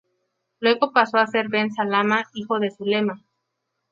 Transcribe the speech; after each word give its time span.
Luego 0.59 0.93
pasó 0.93 1.17
a 1.19 1.27
ser 1.27 1.49
Ben-salama, 1.49 2.25
"Hijo 2.33 2.57
de 2.57 2.71
Zulema". 2.71 3.23